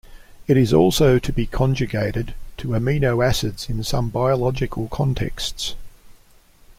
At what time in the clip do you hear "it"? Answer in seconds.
0.47-0.57